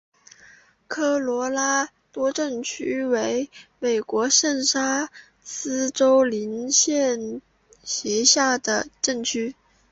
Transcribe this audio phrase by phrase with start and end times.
[0.87, 5.11] 科罗拉多镇区为美国堪萨
[5.43, 7.39] 斯州林肯县
[7.83, 9.53] 辖下的镇区。